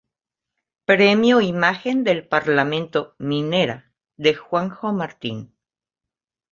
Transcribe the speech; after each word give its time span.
Premio 0.85 1.41
Imagen 1.41 2.03
del 2.03 2.27
Parlamento: 2.27 3.13
"Minera" 3.19 3.93
de 4.17 4.33
Juanjo 4.33 4.91
Martín. 4.93 5.53